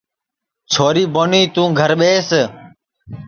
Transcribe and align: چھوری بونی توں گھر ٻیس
چھوری 0.71 1.03
بونی 1.13 1.41
توں 1.53 1.69
گھر 1.79 1.91
ٻیس 1.99 2.29